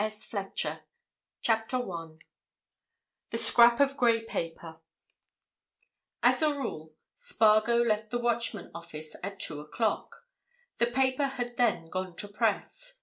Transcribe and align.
THE 0.03 0.09
FINAL 0.09 0.51
TELEGRAM 0.55 0.79
CHAPTER 1.43 1.79
ONE 1.79 2.19
THE 3.29 3.37
SCRAP 3.37 3.79
OF 3.79 3.95
GREY 3.97 4.23
PAPER 4.25 4.77
As 6.23 6.41
a 6.41 6.55
rule, 6.55 6.95
Spargo 7.13 7.75
left 7.83 8.09
the 8.09 8.17
Watchman 8.17 8.71
office 8.73 9.15
at 9.21 9.39
two 9.39 9.59
o'clock. 9.59 10.25
The 10.79 10.87
paper 10.87 11.27
had 11.27 11.55
then 11.55 11.87
gone 11.87 12.15
to 12.15 12.27
press. 12.27 12.97